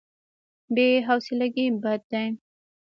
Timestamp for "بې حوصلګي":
0.73-1.67